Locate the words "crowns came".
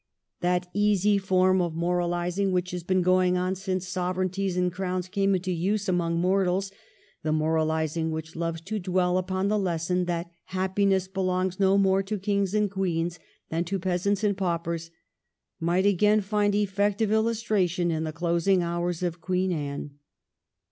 4.73-5.35